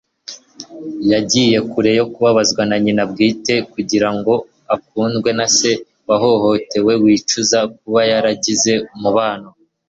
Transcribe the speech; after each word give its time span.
Yagiye 1.11 1.57
kure 1.71 1.91
yo 1.99 2.05
kubabazwa 2.13 2.61
na 2.69 2.75
nyina 2.83 3.03
bwite 3.11 3.55
kugira 3.73 4.09
ngo 4.17 4.33
akundwe 4.75 5.29
na 5.37 5.47
se 5.57 5.71
wahohotewe 6.07 6.93
wicuza 7.03 7.57
kuba 7.77 7.99
yarigeze 8.11 8.73
amubona. 8.95 9.47